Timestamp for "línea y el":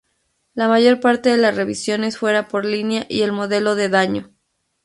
2.65-3.31